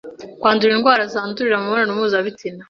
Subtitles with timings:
[0.39, 2.59] kwandura indwara zandurira mu mibonano mpuzabitsina